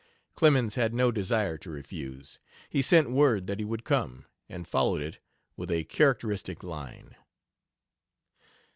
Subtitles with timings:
[0.33, 2.39] Clemens had no desire to refuse;
[2.71, 5.19] he sent word that he would come, and followed it
[5.55, 7.15] with a characteristic line.